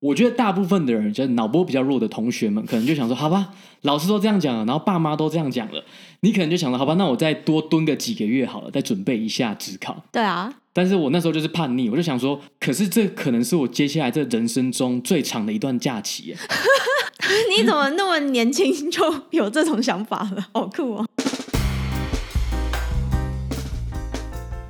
[0.00, 3.50] 我觉得大部分的人，就是脑波比较弱的同学们，可能就想说，好吧，
[3.82, 5.84] 老师都这样讲了，然后爸妈都这样讲了，
[6.20, 10.02] 你可能就想说，好吧，那我再多蹲个几个月好了，再准备一下职考。
[10.10, 16.36] 对啊，但是我那时候就是叛逆，我就想说，可是这可能是我接下来这人生中最长的一段假期耶。
[17.56, 20.48] 你怎么那么年轻就有这种想法了？
[20.52, 21.06] 好酷哦！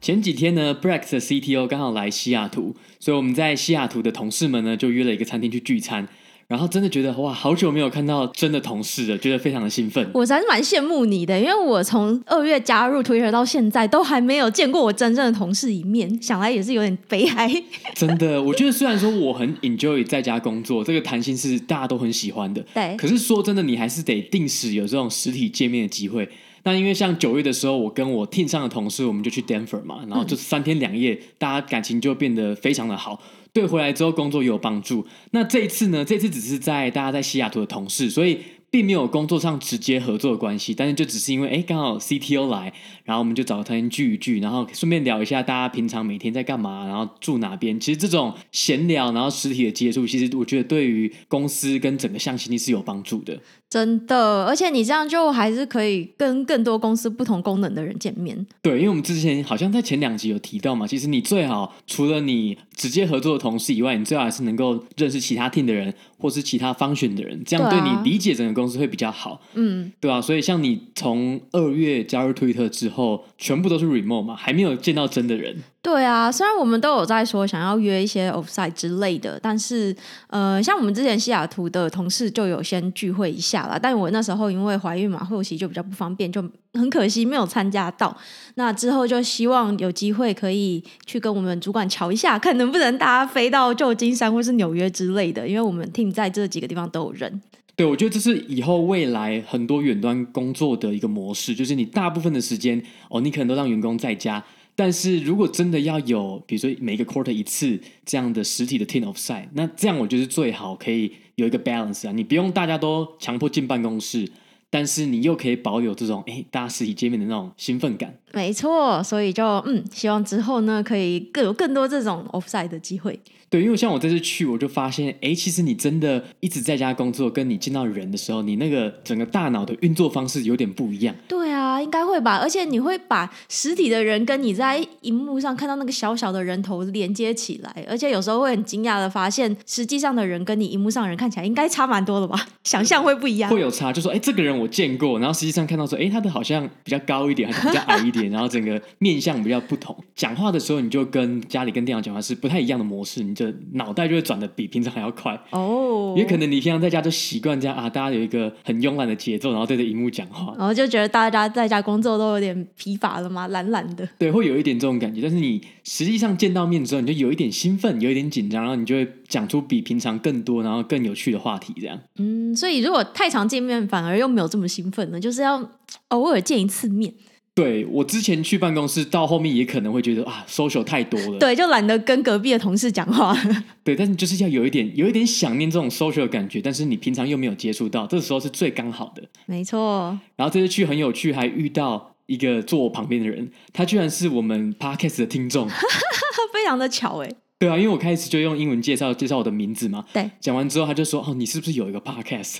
[0.00, 6.08] 前几天呢，Brex 的 CTO 刚好来西雅图，所以我们在西雅图的同事们呢就约了一个餐厅去聚餐，
[6.48, 10.08] 然后真的觉得哇，好久没有看到真的同事了，觉得非常的兴奋。
[10.14, 17.62] 我还是蛮羡慕你的，因为我从二月加入 Twitter 到现在，都还没有见过我真正的同事一面，想来也是有点悲哀。
[17.94, 22.96] 真的，我觉得虽然说我很 enjoy 在家工作，这个弹性是大家都很喜欢的，对。
[22.96, 26.26] 可是说真的，你还是得定时有这种实体见面的机会。
[26.62, 33.22] 那因为像九月的时候，我跟我 team 上的同事，我们就去 Denver 嘛，然后就三天两夜，大家感情就变得非常的好，
[33.52, 35.06] 对回来之后工作也有帮助。
[35.32, 38.38] 那这一次呢，这次只是在大家在西雅图的同事，所以。
[38.72, 42.72] 并没有工作上直接合作的关系，但是就只是因为哎，刚好 CTO 来，
[43.02, 47.80] 然后我们就找个餐厅聚一聚，然后顺便聊一下大家平常每天在干嘛，然后住哪边。
[47.80, 53.40] 其实这种闲聊，然后实体的接触，其实我觉得对于公司跟整个向心力是有帮助的。
[53.70, 58.44] 真的，而且你这样就还是可以跟更多公司不同功能的人见面。
[58.60, 75.62] 对，因为我们之前好像在前两集有提到嘛，其实你最好除了你直接合作的同事以外，你最好还是能够认识其他 team 的人，或是其他 function 的人，这样对你理解整个公司会比较好，嗯，对啊，所以像你从二月加入推特之后，全部都是 remote 嘛，还没有见到真的人。
[75.82, 79.96] 对啊，虽然我们都有在说想要约一些 offsite 之类的，但是
[80.26, 83.78] 呃，像我们之前西雅图的同事就有先聚会一下啦。
[83.80, 88.14] 但我那时候因为怀孕嘛，后期就比较不方便，就很可惜没有参加到。
[88.56, 97.40] 那之后就希望有机会可以去跟我们主管瞧一下，看能不能大家飞到旧金山或是纽约之类的，因为我们 team 在这几个地方都有人。
[97.74, 104.44] 对，我觉得这是以后未来很多远端工作的一个模式，就是你大部分的时间哦，你可能都让员工在家。
[104.74, 114.30] 但是如果真的要有，比如说每个 quarter 一次这样的实体的 team offsite，那这样我觉得最好可以有一个 balance 啊，你不用大家都强迫进办公室，
[114.70, 118.14] 但是你又可以保有这种哎大家实体见面的那种兴奋感。
[118.32, 123.18] 没错，所以就嗯，希望之后呢可以更有更多这种 off side 的机会。
[123.50, 131.12] 对，因为像我这次去，我就发现，哎，其实你真的一直在家工作，跟你见到人的时候，你那个整个大脑的运作方式有点不一样。
[131.26, 132.36] 对啊，应该会吧。
[132.36, 142.46] 而且你会把实体的人跟你在荧幕上看到那个小小的人头连接起来，而且有时候会很惊讶的发现，实际上的人跟你荧幕上的人看起来应该差蛮多的吧？
[142.62, 143.50] 想象会不一样。
[143.50, 149.96] 会有差，就说，哎，这个人我见过，然后实际上看到说，哎，他的好像比较高一点，还是比较矮一点， 然后整个面相比较不同。
[150.14, 154.20] 讲话的时候，你就跟家里跟电脑讲话是不太一样的模式，你就脑袋就会。
[154.30, 163.48] 转的比平常还要快哦，也可能你平常在家就习惯这样啊，大家有一个很慵懒的节奏，然后对着荧幕讲话，然后就觉得大家在家工作都有点疲乏了吗？
[163.48, 165.20] 懒懒的，对，会有一点这种感觉。
[165.22, 171.98] 但是你实际上见到面之后，你就有一点兴奋，有一点紧张，然后你就会讲出比平常更多，然后更有趣的话题，这样。
[172.18, 175.18] 嗯，所以如果太常见面，反而又没有这么兴奋呢？
[175.18, 175.70] 就是要
[176.08, 177.14] 偶尔见一次面。
[177.60, 183.36] 对，我之前去办公室，到后面也可能会觉得啊，social 太多了，对，就懒得跟隔壁的同事讲话。
[183.84, 189.22] 对，但是就是要有一点，有一点想念这种 social 的感觉，但是你平常又没有接触到，这时候是最刚好的。
[189.44, 190.18] 没错。
[190.36, 195.68] 然后这次去很有趣，还遇到一个坐我旁边的人，他居然是我们 podcast 的听众，
[196.54, 197.28] 非常的巧哎。
[197.60, 200.02] 对啊，因为我开始就用英文介绍介绍我的名字嘛。
[200.14, 202.56] 对，讲完之后他就说：“哦，你是不是有一个 podcast？”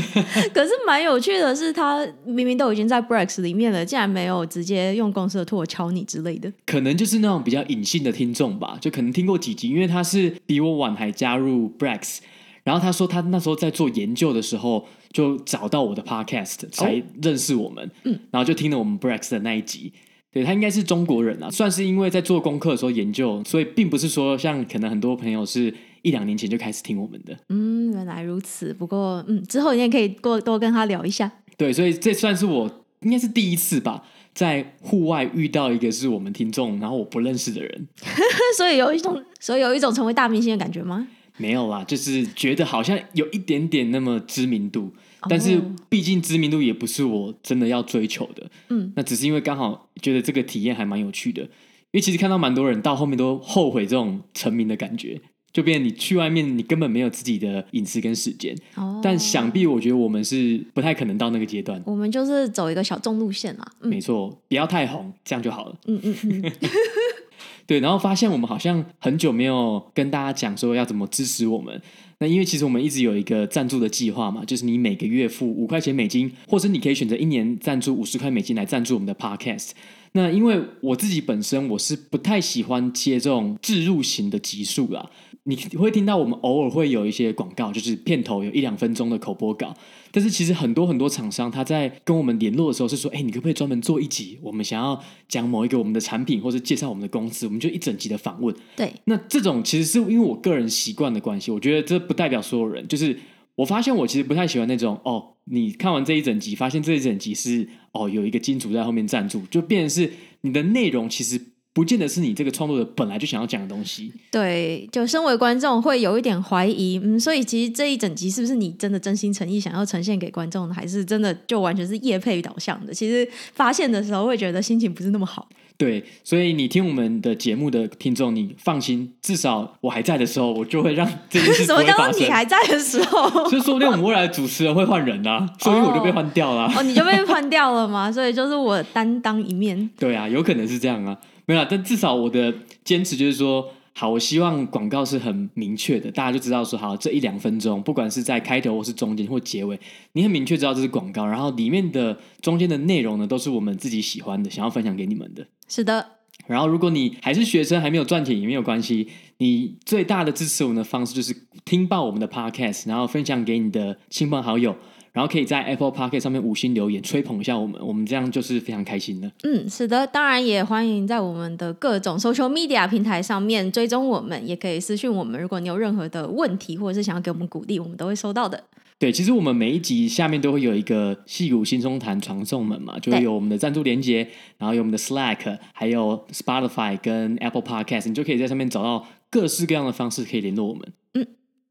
[0.54, 6.50] 可是蛮有趣的是，他明明都已经在 Brex 里面了，竟然没有直接用公司的托敲你之类的。
[6.64, 12.20] 可能就是那种比较隐性的听众吧，就可能听过几集，因为他是比我晚还加入 Brex。
[12.64, 17.90] 然后他说他那时候在做研究的时候，就找到我的 podcast 才认识我们。
[18.04, 19.92] 嗯，然后就听了我们 Brex 的那一集。
[20.30, 25.72] 对，他应该是中国人啊，算是因为在做功课的时候研究，所以并不是说像可能很多朋友是
[26.02, 27.36] 一两年前就开始听我们的。
[27.48, 28.74] 嗯，原来如此。
[28.74, 31.30] 不过，嗯，之后你也可以多多跟他聊一下。
[31.56, 34.02] 对，所以这算是我应该是第一次吧，
[34.34, 37.88] 在户外遇到一个是我们听众，然后我不认识的人。
[38.56, 41.08] 所以有一种，所以有一种成为大明星的感觉吗？
[41.38, 44.92] 没有啦，就是觉得好像有一点点那么知名度，
[45.28, 48.50] 但是毕竟知名度也不是我真的要追求的。
[48.68, 51.48] 嗯，那只是因为刚好觉得这个体验还蛮有趣的，因
[51.94, 55.20] 为其实看到蛮多人到后面都后悔这种成名的感觉。
[55.50, 58.54] 就变你去外面，你根本没有自己的隐私跟时间。
[58.74, 59.00] 哦。
[59.02, 61.82] 但想必我觉得我们是不太可能到那个阶段。
[61.86, 63.66] 我们就是走一个小众路线嘛。
[63.80, 65.74] 嗯、没错，不要太红，这样就好了。
[65.86, 66.52] 嗯嗯嗯。
[67.66, 71.80] 对，然后发现我们好像很久没有跟大家讲说要怎么支持我们。
[72.20, 79.70] 那因为其实我们一直有一个赞助的计划嘛，就是你每个月付五块钱美金，或者你可以选择一年赞助五十块美金来赞助我们的 Podcast。
[80.12, 85.10] 那因为我自己本身我是不太喜欢接这种置入型的集数啦。
[85.44, 89.74] 你会听到我们偶尔会有一些广告，就是片头有一两分钟的口播稿。
[90.10, 94.38] 但是其实很多很多厂商他在跟我们联络的时候是说：“哎，你可不可以专门做一集？
[94.42, 98.92] 我们想要讲某一个我们的产品，或者介绍我们的公司，我们就一整集的访问。”对。
[99.04, 102.86] 那这种其实是因为我个人习惯的关系，我觉得这不代表所有人。
[102.86, 103.18] 就是
[103.54, 107.66] 我发现我其实不太喜欢那种哦，你看完这一整集，发现这一整集是
[107.98, 110.12] 哦有一个金主在后面赞助，就变成是
[110.42, 111.40] 你的内容其实。
[111.74, 114.12] 不见得是你这个创作者本来就想要讲的东西。
[114.32, 122.92] 对，就身为观众会有一点怀疑，嗯，所以其实这一整集是不是你真的真心诚意想要呈现给观众的，还是真的就完全是业配导向的？
[122.92, 125.48] 其实发现的时候会觉得心情不是那么好。
[125.78, 131.86] 对，所以你听我们的节目的听众，你放心，至少我还在的时候，我就会让这件事 不会发生。
[131.86, 133.30] 什么叫你还在的时候？
[133.48, 136.68] 就说不定我们未来的主持人会换人啊，所以我就被换掉了。
[136.76, 138.10] 哦，你就被换掉了吗？
[138.10, 139.88] 所以就是我担当一面。
[139.96, 141.16] 对啊，有可能是这样啊。
[141.46, 142.52] 没有，但至少我的
[142.82, 143.64] 坚持就是说，
[144.00, 149.76] 好，我希望广告是很明确的，大家就知道说，好，这一两分钟，不管是在开头或是中间或结尾，
[150.12, 155.44] 你很明确知道这是广告，然后里面的中间的内容呢，都是我们自己喜欢的，想要分享给你们的。
[155.66, 156.12] 是的。
[156.46, 159.08] 然后，如果你还是学生，还没有赚钱也没有关系，
[159.38, 161.34] 你最大的支持我们的方式就是
[161.64, 164.76] 听爆我们的 Podcast，然后分享给你的亲朋好友。
[165.12, 169.30] 然后可以在 Apple Podcast 上面五星留言，吹捧一下我们，我们这样就是非常开心的。
[169.42, 175.40] 嗯，是的，当然也欢迎在我们的各种 Social Media 平台上面追踪我们，也可以私讯我们。
[175.40, 178.62] 如果你有任何的问题，或者是想要给我们鼓励，我们都会收到的。
[179.00, 184.26] 对，其实我们每一集下面都会有一个戏骨轻松谈传送门嘛，就会有我们的赞助连接，
[184.58, 190.82] 然后有我们的 Slack，还有 Spotify 跟 Apple Podcast，你就可以在上面找到各式各样的方式可以联络我们。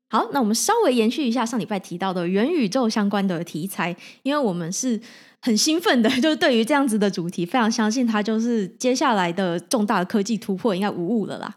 [0.10, 5.00] 好，那我们稍微延续一下上礼拜提到的元宇宙相关的题材，因为我们是
[5.42, 11.54] 很兴奋的， 就是对于这样子的主题，非常相信它就是接下来的重大的科技突破，应该无误了啦。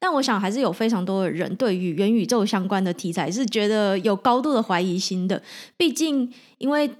[0.00, 5.40] 但我想还是有非常多的人对于元宇宙相关的题材是觉得有高度的怀疑心的，
[5.76, 6.28] 毕竟
[6.58, 6.90] 因为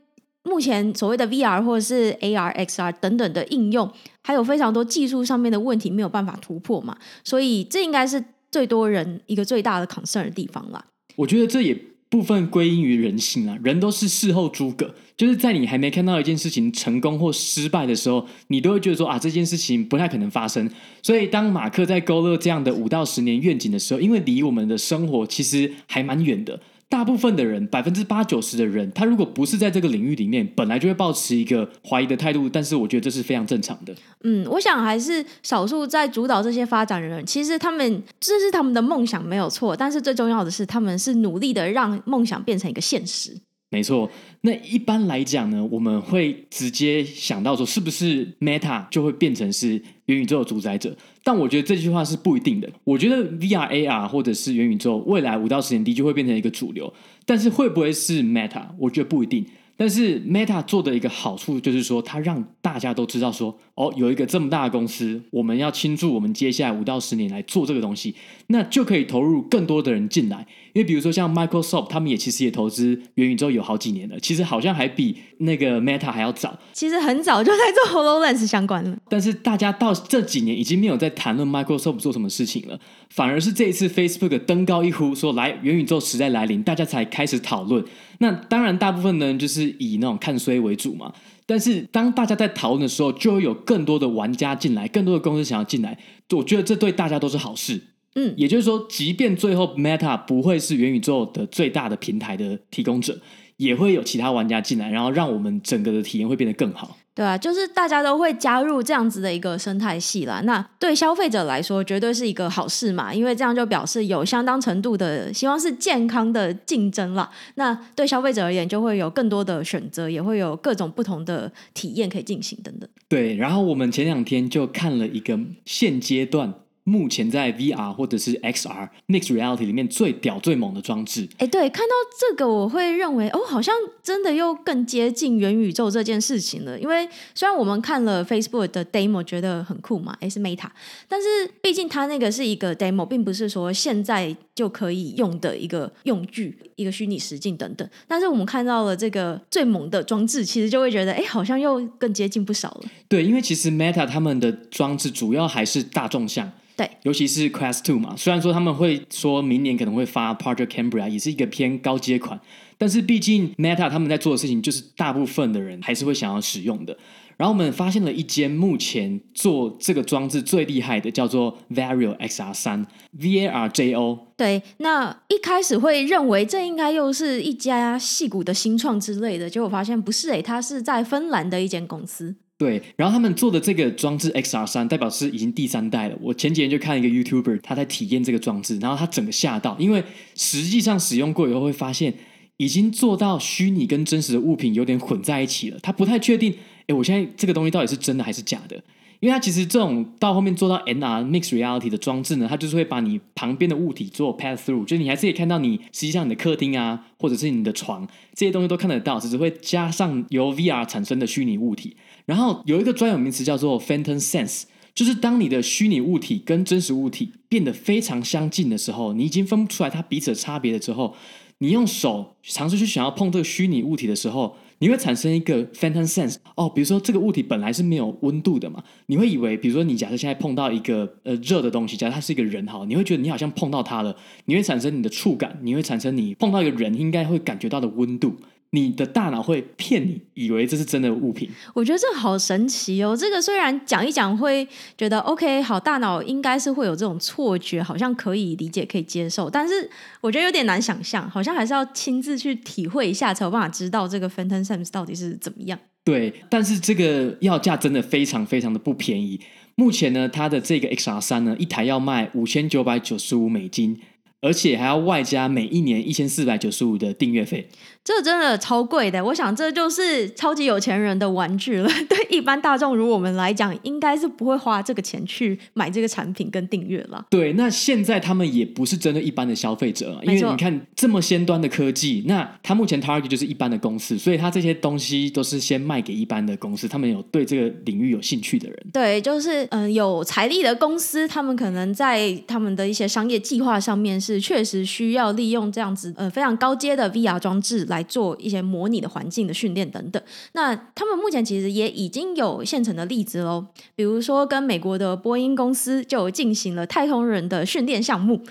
[0.45, 3.91] 目前所谓的 VR 或者是 AR、XR 等等的应用，
[4.23, 10.85] 还有非常多技术上面的问题没有办法突破嘛，所以这应该是最多人一个最大的 concern 的地方啦。
[11.17, 11.77] 我觉得这也
[12.09, 20.71] 部分归因于人性啊，人都是事后诸葛，就是在你还没看到一件事情成功或失败的时候，你都会觉得说啊，这件事情不太可能发生。
[21.03, 26.61] 所以当马克在勾勒这样的五到十年愿景的时候，因为离我们的生活其实还蛮远的。
[26.93, 32.47] 大部分的人，百分之八九十的人，他如果不是在这个领域里面，本来就会保持一个怀疑的态度。
[32.51, 33.95] 但是我觉得这是非常正常的。
[34.25, 43.35] 嗯，我想还是少数在主导这些发展的人，其实他们这是他们的梦想没有错，但是最重要的是他们是努力的让梦想变成一个现实。
[43.71, 44.11] 没错，
[44.43, 50.97] 那一般来讲呢，我们会直接想到说，是不是 Meta 就会变成是元宇宙的主宰者？
[51.25, 52.69] 但我觉得这句话是不一定的。
[52.85, 56.93] 我觉得 VR、AR 或者是元宇宙，未来五到十年的确会变成一个主流，
[57.27, 58.67] 但是会不会是 Meta？
[58.79, 59.45] 我觉得不一定。
[59.77, 68.15] 但是 Meta 做的一个好处就是说，它让大家都知道说，哦，有一个这么大的公司，我们要倾注我们接下来五到十年来做这个东西，
[68.49, 70.47] 那就可以投入更多的人进来。
[70.73, 76.57] 因为比如说像 Microsoft，他们也其实也投资元宇宙有好几年了，其实好像还比那个 Meta 还要早。
[76.73, 78.97] 其实很早就在做 HoloLens 相关了。
[79.09, 82.79] 但是大家到这几年已经没有在谈论 Microsoft 做什么事情了，
[83.11, 87.85] 反而是这一次 Facebook 登高一呼说，来元宇宙时代来临，大家才开始讨论。
[88.23, 91.13] 那当然，大部分呢就是以那种看衰为主嘛。
[91.45, 95.99] 但是当大家在讨论的时候，就会有更多的玩家进来，更多的公司想要进来。
[96.31, 97.83] 我觉得这对大家都是好事。
[98.15, 103.19] 嗯，也就是说，即便最后 Meta 不会是元宇宙的最大的平台的提供者，
[103.57, 106.97] 也会有其他玩家进来，然后让我们整个的体验会变得更好。
[107.15, 110.41] 对啊，就是大家都会加入这样子的一个生态系啦。
[110.47, 117.31] 那对消费者来说，绝对是一个好事嘛，因为这样就表示有相当程度的希望是健康的竞争啦。
[117.57, 122.89] 那对消费者而言，就会有更多的选择，也会有各种不同的体验可以进行等等。
[123.09, 126.55] 对，然后我们前两天就看了一个现阶段
[126.85, 131.29] 目前在 VR 或者是 XR Mixed Reality 里面最屌最猛的装置。
[131.39, 136.79] 哎，对，看到这个我会认为，哦，好像真的又更接近元宇宙这件事情了。
[136.79, 140.69] 因为虽然我们看了 Facebook 的 demo 觉得很酷嘛，诶是 Meta，
[141.09, 141.29] 但是
[141.61, 147.89] 毕竟它那个是一个 demo，并不是说现在就可以用的一个用具、一个虚拟实境等等。
[148.07, 152.83] 但是我们看到了这个最猛的装置，其实就会觉得，哎，好像又更接近不少了。
[153.09, 156.51] 对，因为其实 Meta 他们的装置主要还是大众向。
[156.75, 162.41] 对，尤其是 Quest Two 嘛，虽然说他们会说明年可能会发 Project Cambria，也是一个偏高阶款，
[162.79, 166.97] 但是毕竟 Meta 他们在做的事情，就是大部分的人还是会想要使用的。
[167.43, 172.87] 然后我们发现了一间目前做这个装置最厉害的，叫做 Vario XR 三
[173.21, 174.29] V A R J O。
[174.37, 182.37] 对，那一开始会认为这应该又是一家矽谷的新创之类的，结果发现不是诶，它是在芬兰的一间公司。
[182.57, 186.17] 对，然后他们做的这个装置 XR 三，代表是已经第三代了。
[186.21, 190.05] 我前几天就看一个 YouTuber，他在体验这个装置，然后他整个吓到，因为
[190.37, 192.15] 实际上使用过以后会发现，
[192.59, 195.81] 已经做到虚拟跟真实的物品有点混在一起了。
[195.83, 196.55] 他不太确定，
[196.87, 198.83] 哎，我现在这个东西到底是真的还是假的？
[199.21, 211.97] 因为它其实这种到后面做到 N R Mix Reality 的装置呢，它就是会把你旁边的物体做 pass through，就是你还是可以看到你实际上你的客厅啊，或者是你的床这些东西都看得到，只是会加上由 VR 产生的虚拟物体。
[212.27, 221.15] 然后有一个专有名词叫做 Phantom Sense，就是当你的虚拟物体跟真实物体变得非常相近的时候，你已经分不出来它彼此的差别了之后，
[221.59, 224.57] 你用手尝试去想要碰这个虚拟物体的时候。
[224.83, 238.35] 你会产生一个 phantom sense 哦，比如说这个物体本来是没有温度的嘛，你会以为，比如说你假设现在碰到一个呃热的东西，假设它是一个人哈，你会觉得你好像碰到它了，你会产生你的触感，你会产生你碰到一个人应该会感觉到的温度。
[238.75, 241.47] 你的大脑会骗你，以为这是真的物品。
[241.75, 243.15] 我觉得这好神奇哦！
[243.15, 249.91] 这个虽然讲一讲会觉得 OK，好，大脑应该是会有这种错觉，好像可以理解、可以接受，但是
[250.23, 255.79] 我觉得有点难想象，好像还是要亲自去体会一下，才有办法知道这个 Phantom Sense 到底是怎么样。
[256.03, 259.39] 对，但是这个要价真的非常非常的不便宜。
[259.75, 264.01] 目前呢，它的这个 XR 三呢，一台要卖五千九百九十五美金。
[264.45, 267.69] 而且还要外加每一年一千四百九十五的订阅费，
[268.05, 269.25] 这真的超贵的。
[269.25, 271.89] 我想这就是超级有钱人的玩具了。
[272.11, 277.25] 对一般大众如我们来讲，应该是不会花这个钱去买这个产品跟订阅了。
[277.31, 288.87] 对，那现在他们也不是针对一般的消费者，因为你看这么先端的科技，那他目前 target 就是一般的公司，所以他这些东西都是先卖给一般的公司，他们有对这个领域有兴趣的人。
[288.93, 294.33] 对，就是嗯、呃，有财力的公司，他们可能在他们的一些商业计划上面是。
[294.33, 300.21] 是确实需要利用这样子呃非常高阶的 VR 装置来做一些模拟的环境的训练等等。
[300.55, 308.43] 那他们目前其实也已经有现成的例子喽，比如说跟美国的波音公司就进行了太空人的训练项目。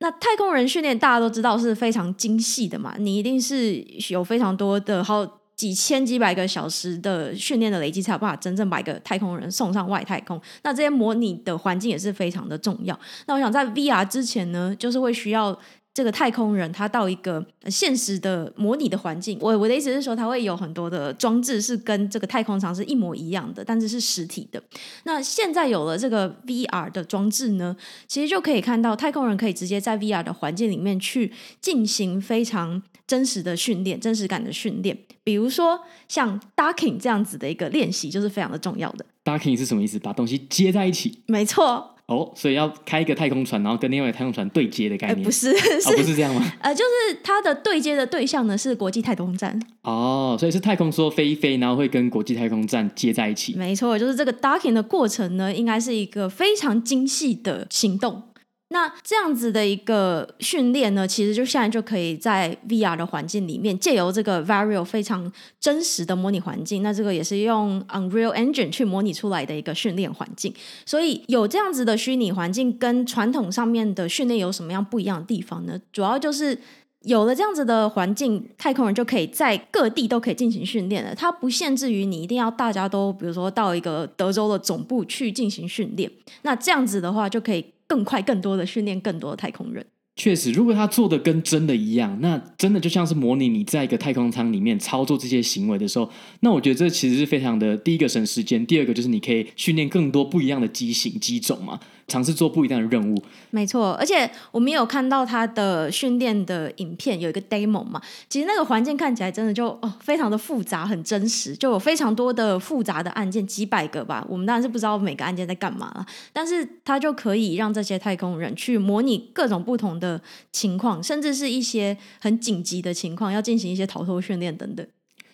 [0.00, 5.38] 那太空人训练大家都知道是非常精细的嘛，你一定是有非常多的好。
[5.58, 10.40] 几千几百个小时的训练的累积，才有办法真正把一个太空人送上外太空。
[10.62, 12.96] 那这些模拟的环境也是非常的重要。
[13.26, 15.58] 那我想在 VR 之前呢，就是会需要。
[15.98, 24.62] 这个太空人他到一个现实的模拟的环境，我我的意思是说，他会有很多的装置是跟这个太空舱是一模一样的，但是是实体的。
[25.02, 27.76] 那现在有了这个 VR 的装置呢，
[28.06, 34.96] 其实就可以看到太空人可以直接在 VR 的环境里面去进行非常真实的训练、真实感的训练。
[35.24, 39.04] 比如说像 docking 这样子的一个练习，就是非常的重要的。
[39.24, 39.98] docking 是什么意思？
[39.98, 41.24] 把东西接在一起？
[41.26, 41.96] 没错。
[42.08, 45.18] 哦，所以要开一个太空船，然后跟另外一个太空船对接的概念？
[45.18, 46.42] 呃、不是，是、哦，不是这样吗？
[46.60, 49.60] 呃，就是它的对接的对象呢是国际太空站。
[49.82, 53.54] 哦，所以是太空梭飞一飞，然后会跟国际太空站接在一起。
[53.56, 58.22] 没错，就是这个 docking 的过程呢，应该是一个非常精细的行动。
[58.70, 70.52] 那这样子的一个训练呢，其实就现在就可以在 VR 的环境里面，借由这个 Varjo 非常真实的模拟环境，那这个也是用 Unreal Engine 去模拟出来的一个训练环境。
[70.84, 75.80] 所以有这样子的虚拟环境，跟传统上面的训练有什么样不一样的地方呢？
[75.90, 76.58] 主要就是
[77.04, 81.14] 有了这样子的环境，太空人就可以在各地都可以进行训练了。
[81.14, 86.10] 它不限制于你一定要大家都，比如说到一个德州的总部去进行训练。
[86.42, 87.64] 那这样子的话，就可以。
[87.88, 89.84] 更快、更多的训练更多的太空人。
[90.14, 101.78] 确实，如果他做的跟真的一样，那真的就像是模拟你在一个太空舱里面操作这些行为的时候，那我觉得这其实是非常的，第一个省时间，第二个就是你可以训练更多不一样的机型、机种嘛。
[102.08, 103.22] 尝试做不一样的任务。
[103.50, 114.26] 没错，而且我们有看到他的训练的影片，有一个 demo 嘛，其实那个环境看起来真的就哦非常的复杂，很真实，就有非常多的复杂的案件，几百个吧。
[114.28, 124.86] 我们当然是不知道每个案件在干嘛了，但是他就可以让这些太空人去模拟各种不同的情况，甚至是一些很紧急的情况，要进行一些逃脱训练等等。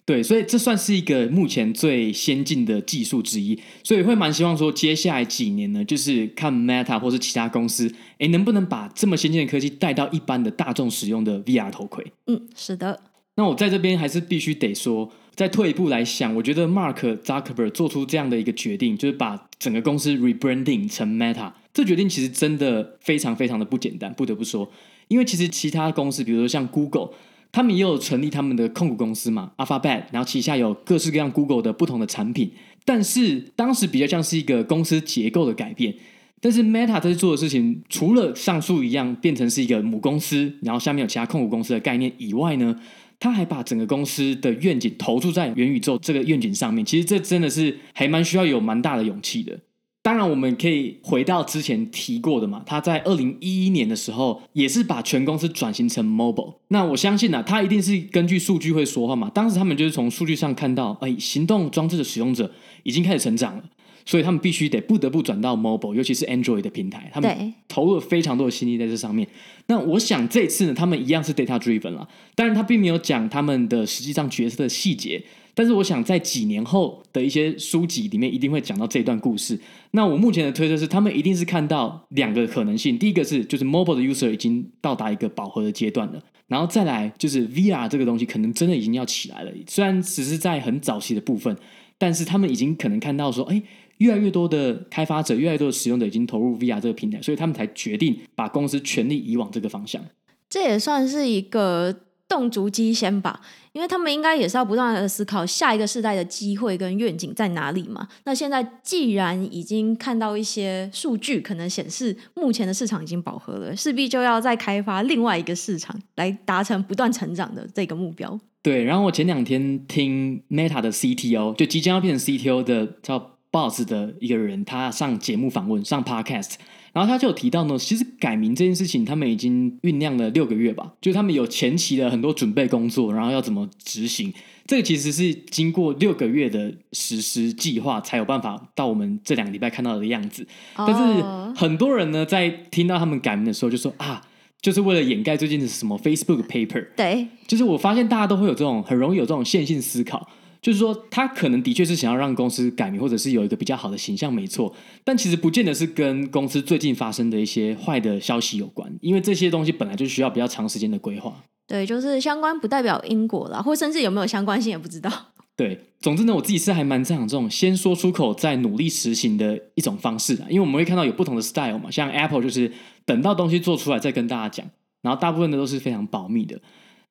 [0.07, 12.05] 对，所以这算是一个目前最先进的技术之一，所以会蛮希望说，接下来几年呢，就是看 Meta 或是其他公司，诶，能不能把这么先进的科技带到一般的大众使用的 VR 头盔？
[12.27, 13.01] 嗯，是的。
[13.37, 24.71] 那我在这边还是必须得说，再退一步来想，我觉得 Mark Zuckerberg 做出这样的一个决定，就是把整个公司 rebranding 成 Meta，这决定其实真的非常非常的不简单，不得不说，
[25.09, 27.09] 因为其实其他公司，比如说像 Google。
[27.55, 32.51] 他们也有成立他们的控股公司嘛，Alphabet，然后旗下有各式各样 Google 的不同的产品，
[32.85, 35.95] 但是当时比较像是一个公司结构的改变。
[36.41, 42.77] 但是 Meta 在做的事情，除了上述一样变成是一个母公司，然后下面有其他控股公司的概念以外呢，
[43.21, 46.85] 他还把整个公司的愿景投注在元宇宙这个愿景上面。
[46.85, 49.57] 其实这真的是还蛮需要有蛮大的勇气的。
[50.05, 56.57] 当然，我们可以回到之前提过的嘛，他在二零一一年的时候也是把全公司转型成 mobile。
[56.69, 59.31] 那我相信呢、啊，他一定是根据数据会说话嘛。
[59.31, 63.65] 当时他们就是从数据上看到，哎，行动装置的使用者已经开始成长了，
[64.05, 69.27] 所以他们必须得不得不转到 mobile，尤其是 Android 的平台，他们投入了非常多的心力在这上面。
[69.69, 75.25] 那我想这次呢，他们一样是 data driven 了，当然他并没有讲他们的实际上角色的细节。
[75.57, 79.57] 但是我想，在几年后的一些书籍里面，一定会讲到这段故事。
[79.97, 89.53] 那我目前的推测是，他们一定是看到两个可能性：第一个是，就是 mobile 的 user 已经到达一个饱和的阶段了；然后再来就是 VR 这个东西，可能真的已经要起来了。
[89.69, 91.57] 虽然只是在很早期的部分，
[91.97, 93.63] 但是他们已经可能看到说，哎，
[93.99, 100.05] 越来越多的开发者、越来越多的使用者已经投入 VR 这个平台，所以他们才决定把公司全力移往这个方向。
[100.51, 102.01] 这也算是一个。
[102.29, 103.41] 动足机先吧，
[103.73, 108.09] 因为他们应该也是要不断的思考下一个世代的机会跟愿景在哪里嘛。
[108.25, 118.39] 那现在既然已经看到一些数据，可能显示目前的市场已经饱和了，势必就要再开发另外一个市场，来达成不断成长的这个目标。
[118.63, 126.55] 对，然后我前两天听 Meta 的 CTO，就即将要变成 CTO 的叫 Boss 的一个人，他上节目访问，上 Podcast。
[126.95, 134.33] 然后他就有提到呢，其实改名这件事情，他们已经酝酿了六个月吧，就是他们有前期的很多准备工作，然后要怎么执行，
[134.65, 140.47] 这个其实是经过六个月的实施计划，才有办法到我们这两个礼拜看到的样子。
[140.77, 141.23] 但是
[141.57, 144.23] 很多人呢，在听到他们改名的时候，就说啊，
[144.63, 146.87] 就是为了掩盖最近的什么 Facebook paper。
[146.95, 150.31] 对，就是我发现大家都会有这种很容易有这种线性思考。
[150.65, 154.75] 就是说，他可能的确是想要让公司改名，或者是有一个比较好的形象，没错。
[155.05, 161.45] 但其实不见得是跟公司最近发生的一些坏的消息有关，因为这些东西本来就需要比较长时间的规划。
[161.67, 165.13] 对，就是相关不代表因果啦，或甚至有没有相关性也不知道。
[165.55, 172.73] 对，总之呢，我自己是还蛮赞赏这种先说出口再努力实行的一种方式的，因为我们会看到有不同的 style 嘛，像 Apple 就是
[173.05, 174.67] 等到东西做出来再跟大家讲，
[175.03, 176.59] 然后大部分的都是非常保密的。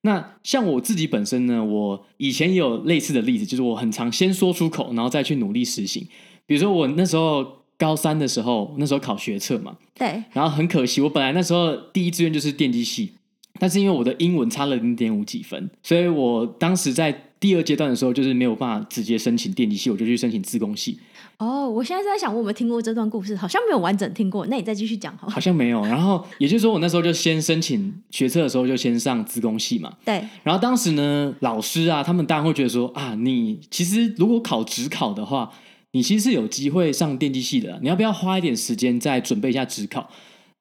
[0.05, 6.05] 那像我自己本身呢，我以前也有类似的例子，就是我很常先说出口，然后再去努力实行。
[6.45, 13.13] 比如说我那时候高三的时候，那时候考学测嘛，对，然后很可惜，我本来那时候第一志愿就是电机系，
[13.59, 20.99] 但是因为我的英文差了零点五几分，所以我当时在第二阶段的时候，就是没有办法直接申请电机系，我就去申请自工系。
[21.37, 23.35] 哦，我现在在想，我有没有听过这段故事？
[23.35, 24.45] 好像没有完整听过。
[24.47, 25.27] 那你再继续讲好。
[25.27, 25.83] 好像没有。
[25.85, 29.91] 然后也就是说，我那时候就先申请学测的时候就先上资工系嘛。
[30.05, 30.25] 对。
[30.43, 35.51] 然后当时呢，老师啊，他们当然会觉得说啊，你其实如果考职考的话，
[35.91, 37.77] 你其实是有机会上电机系的。
[37.81, 40.09] 你要不要花一点时间再准备一下职考？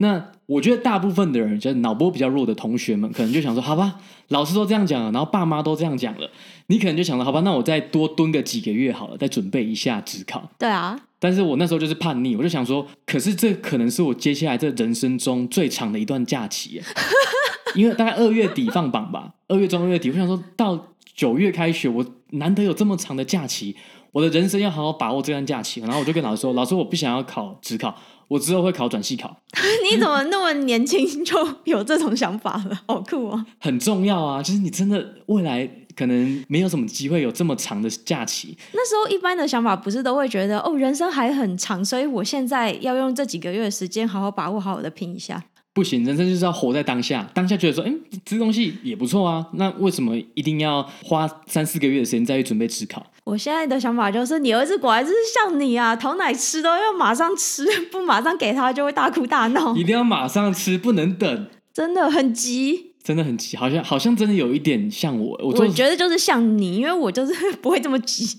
[0.02, 6.28] 那我觉得大部分的人，就是脑波比较弱的同学们，可能就想说，好吧，老师都这样讲了，然后爸妈都这样讲了，
[6.66, 10.50] 你可能就想说，好吧，那我再多蹲个几个月好了，再准备一下职考。
[10.58, 16.82] 对啊，但是我那时候就是叛逆，我就想说，可是这可能是我接下来这人生中最长的一段假期，
[17.76, 23.76] 因为大概二月底放榜吧，二月中二月底，我想说到九月开学，我难得有这么长的假期，
[24.10, 25.80] 我的人生要好好把握这段假期。
[25.80, 27.94] 然后我就跟老师说，老师，我不想要考职考。
[28.32, 29.36] 我之后会考转系考。
[29.90, 32.80] 你怎么那么年轻就有这种想法了？
[32.88, 33.44] 好酷哦！
[33.60, 38.56] 很重要啊，就是你真的未来可能没有什么机会有这么长的假期。
[38.72, 45.44] 那时候一般的想法不是都会觉得哦，人生还很长，所以我现在要用这几个月的时间好好把握，好好的拼一下。
[45.74, 47.92] 不行，人生就是要活在当下，当下觉得说，哎，
[48.24, 53.04] 这东西也不错啊，那为什么一定要花三四个月的时间再去准备指考？
[53.24, 59.74] 我现在的想法就是，你儿子果然就是像你啊，讨奶吃都要马上吃，不马上给他就会大哭大闹。
[59.74, 67.32] 一定要马上吃，不能等，真的很急，真的很急，好像好像真的有一点像我，我，我觉得就是像你，因为我就是
[67.62, 68.36] 不会这么急。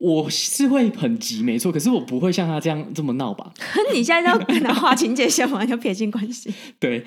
[0.00, 3.52] 我是会很急，没错，可是我不会像他这样这么闹吧？
[3.92, 5.62] 你现在要跟他划清界限吗？
[5.66, 6.50] 要撇清关系？
[6.80, 7.04] 对。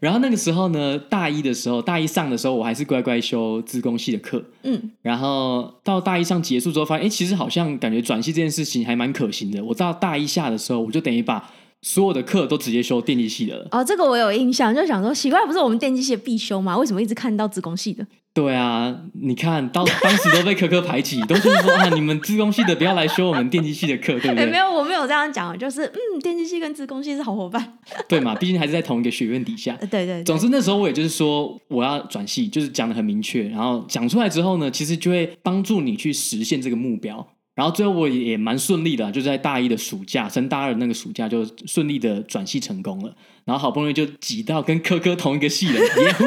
[0.00, 4.44] 然后那个时候呢，大一的时候，大一上的时候，我还是乖乖修自工系的课。
[4.62, 4.92] 嗯。
[5.02, 9.64] 然后到大一上结束之后，发现哎，其实好像感觉转系这件事情还蛮可行的。
[9.64, 11.50] 我到大一下的时候，我就等于把
[11.82, 13.66] 所有的课都直接修电机系的了。
[13.72, 16.78] 哦，这个我有印象，就想说奇怪，不是我们电机系的必修吗？
[16.78, 18.06] 为什么一直看到自工系的？
[18.32, 24.44] 对啊，你看到当时都被科科排挤，都是说啊，你们自工系的不要来修我们电机系的课，对不对？
[24.44, 28.34] 欸、没有，我没有这样讲，就是嗯，电机系跟自工系是好伙伴，对嘛？
[28.36, 29.76] 毕竟还是在同一个学院底下。
[29.80, 30.22] 对，对对。
[30.22, 37.26] 总之那时候我也就是说我要转系，就是讲的很明确，然后讲出来之后呢，其实就会帮助你去实现这个目标。
[37.54, 43.14] 然后最后我也蛮顺利的，就在大一的暑假升大二那个暑假就顺利的转系成功了。
[43.44, 46.24] 然后好不容易就挤到跟科科同一个系了，耶呼！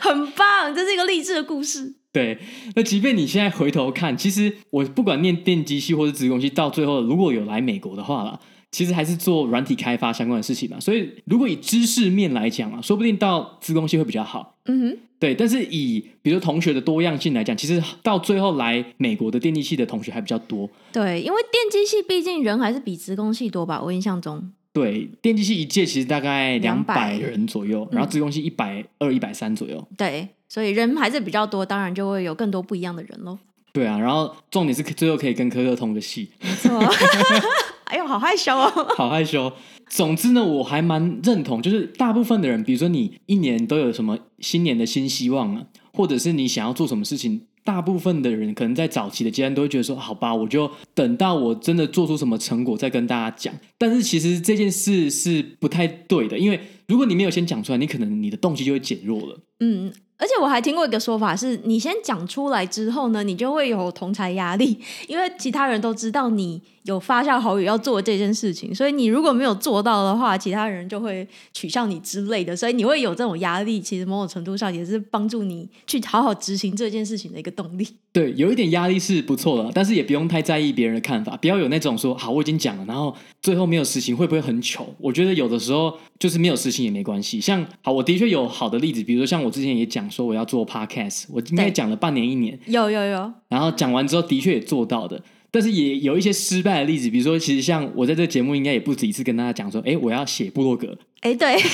[0.00, 1.94] 很棒，这是一个励志的故事。
[2.12, 2.38] 对，
[2.74, 8.38] 那即便你现在回头看，其实我不管念电机系或者资工系，到最后如果有来美国的话啦，
[8.70, 10.78] 其实还是做软体开发相关的事情嘛。
[10.78, 14.58] 所以如果以知识面来讲啊，说不定到资工系会比较好。
[14.66, 15.34] 嗯哼，对。
[15.34, 20.68] 但是以比如同学的多样性来讲，其实到最后来美国的电机系的同学还比较多。
[20.92, 24.52] 对，因为电机系毕竟人还是比职工系多吧，我印象中。
[24.72, 29.84] 对，电机系一届其实大概两百人左右，然后职工系一百二、一百三左右。
[29.96, 33.38] 对，所以人还是比较多，当然就会有更多不一样的人喽。
[33.72, 36.30] 对啊，然后重点是最后可以跟科科同个系。
[36.40, 36.78] 没错。
[37.84, 38.70] 哎呦，好害羞哦！
[38.96, 39.50] 好害羞。
[39.88, 47.42] 总之呢，我还蛮认同，就是大部分的人，比如说你一年都有什么新年的新希望啊，或者是你想要做什么事情。
[47.64, 59.38] 大部分的人可能在早期的阶段都会觉得说：“好吧，我就等到我真的做出什么成果再跟大家讲。”但是其实这件事是不太对的，因为如果你没有先讲出来，你可能你的动机就会减弱了。
[59.60, 59.92] 嗯。
[60.20, 73.78] 而且我还听过一个说法，是你先讲出来之后呢，你就会有同才压力，因为其他人都知道你有发下好语要做这件事情，所以你如果没有做到的话，其他人就会取笑你之类的，所以你会有这种压力。
[73.78, 77.86] 其实某种程度上也是帮助你去好好执行这件事情的一个动力。
[78.10, 84.86] 对，有一点压力是不错的，但是也不用太在意别人的看法，不要有那种说好我已经讲了，然后最后没有实行会不会很糗？
[84.98, 87.38] 我觉得有的时候就是没有实行也没关系。
[87.38, 101.56] 像好，我的确有好的例子，比如说像我之前也讲说我要做 podcast，我应该讲了半年一年，有有有，然后讲完之后的确也做到的，但是也有一些失败的例子，比如说其实像我在这个节目应该也不止一次跟大家讲说，哎，我要写部落格，哎对。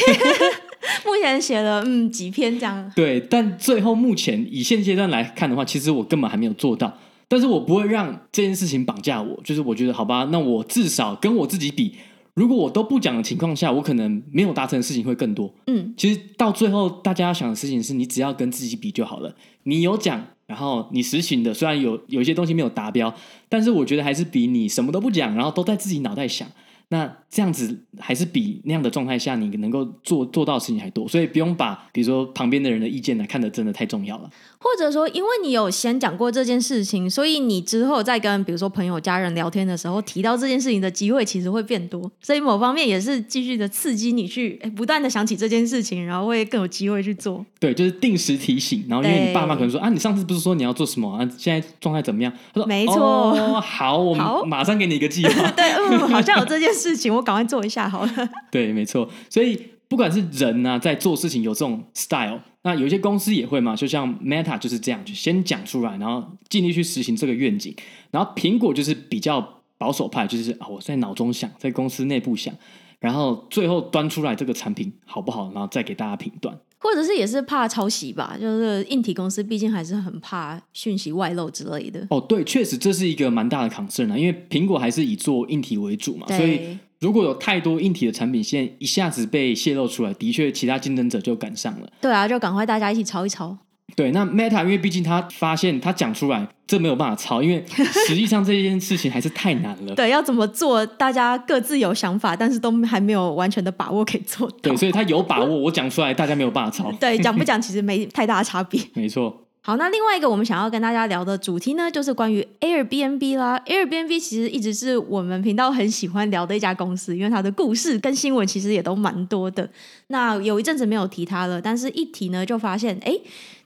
[1.07, 6.99] 目前写了嗯几篇这样，对，但最后目前以现阶段来看的话，其实我根本还没有做到。
[7.27, 11.95] 但是我不会让这件事情绑架我，就是我觉得好吧，那我至少跟我自己比，
[12.35, 15.53] 如果我都不讲的情况下，我可能没有达成的事情会更多。
[15.67, 19.35] 嗯，其实到最后大家要想的事情是你只要跟自己比就好了。
[19.65, 23.15] 你有讲，然后你实行的虽然有有些东西没有达标，
[23.49, 26.47] 但是我觉得还是比你什么都不讲，然后都在自己脑袋想。
[26.89, 34.31] 那这样子还是比那样的状态下你能够做做到的事情还多，所以不用把比如说旁边的人的意见来看得真的太重要了。
[34.59, 47.45] 或者说，因为你有先讲过这件事情，所以你之后再跟比如说朋友、家人聊天的时候提到这件事情的机会其实会变多，所以某方面也是继续的刺激你去诶不断的想起这件事情，然后会更有机会去做。
[47.59, 51.29] 对，就是定时提醒，然后因为你爸妈可能说啊，你上次不是说你要做什么啊？
[51.37, 52.33] 现在状态怎么样？
[52.53, 55.51] 他说没错，哦，好，我们马上给你一个计划。
[55.53, 58.29] 对，嗯，好像有这件事情，我赶快做一下好了。
[58.51, 59.59] 对，没错，所以
[59.89, 67.75] 不管是人呢、啊，在做事情有这种 style，那有些公司也会嘛，就像 Meta 就是这样，就先讲出来，然后尽力去实行这个愿景。
[68.11, 72.55] 然后苹果就是比较保守派，就是啊，我在脑中想，在公司内部想，
[72.99, 76.59] 然后最后端出来这个产品好不好，然后再给大家评断。
[76.85, 82.07] 或者是也是怕抄袭吧，就是硬体公司毕竟还是很怕讯息外漏之类的。
[82.11, 86.79] 哦，对，确实这是一个蛮大的 concern 啊，因为苹果还是以做硬体为主嘛，所以。
[87.01, 91.93] 如果有太多硬体的产品线一下子被泄露出来，的确其他竞争者就赶上了。
[92.01, 93.55] 对啊，就赶快大家一起抄一抄。
[93.97, 97.65] 对，那 Meta 因为毕竟他发现他讲出来这没有办法抄，因为
[98.07, 99.95] 实际上这件事情还是太难了。
[99.97, 100.85] 对，要怎么做？
[100.85, 104.57] 大家各自有想法，但是都还没有完全的把握可以做到。
[104.63, 106.91] 对，所以他有把握，我讲出来大家没有办法抄。
[106.93, 108.81] 对，讲不 讲其实没太大的差别。
[108.95, 109.41] 没错。
[109.67, 113.59] 好，那另外一个我们想要跟大家聊的主题呢，就是关于 Airbnb 啦。
[113.65, 119.67] Airbnb 其实一直是我们频道很喜欢聊的一家公司，因为它的故事跟新闻其实也都蛮多的。
[120.09, 123.15] 那有一阵子没有提它了，但是一提呢，就发现哎，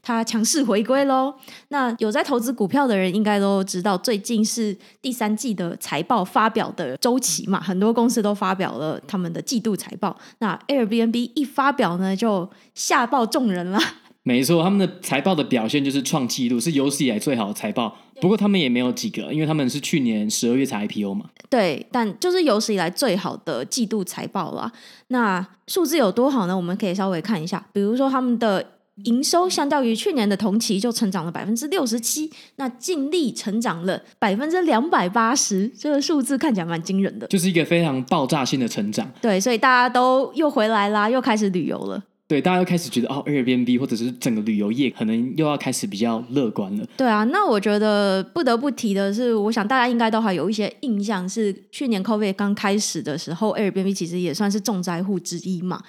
[0.02, 1.34] 它强势回归喽。
[1.68, 10.16] 那有在投资股票的人应该都知道，最近是第三季的财报发表的周期嘛，很多公司都发表了他们的季度财报。
[10.38, 13.78] 那 Airbnb 一发表呢，就吓爆众人了。
[14.24, 17.96] 没错，他们的财报的表现就是创纪录，是有史以来最好的财报。
[18.20, 21.26] 不过他们也没有几个，因为他们是去年十二月才 IPO 嘛。
[21.48, 24.70] 对，但就是有史以来最好的季度财报啦。
[25.06, 26.54] 那数字有多好呢？
[26.54, 28.72] 我们可以稍微看一下，比如说他们的
[29.04, 39.10] 营收相较于去年的同期就成长了百分之六十七，那净利成长了百分之两百八十，这个数字看起来蛮惊人的，就是一个非常爆炸性的成长。
[39.20, 42.02] 对，所以大家都又回来啦，又开始旅游了。
[42.28, 46.86] 对，大家又开始觉得哦，Airbnb 或者是整个旅游业可能又要开始比较乐观了。
[46.94, 55.80] 对啊，那我觉得不得不提的是，我想大家应该都还有一些印象，是去年 COVID 刚开始的时候，Airbnb 其实也算是重灾户之一嘛。